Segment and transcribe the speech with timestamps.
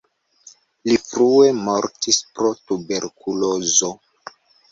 [0.87, 3.93] Li frue mortis pro tuberkulozo.